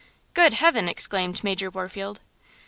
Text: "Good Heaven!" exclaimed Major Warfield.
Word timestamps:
"Good 0.33 0.53
Heaven!" 0.53 0.89
exclaimed 0.89 1.43
Major 1.43 1.69
Warfield. 1.69 2.21